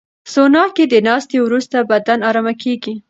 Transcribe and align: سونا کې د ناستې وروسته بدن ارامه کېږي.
سونا 0.33 0.63
کې 0.75 0.85
د 0.89 0.95
ناستې 1.07 1.37
وروسته 1.41 1.77
بدن 1.91 2.19
ارامه 2.29 2.53
کېږي. 2.63 2.93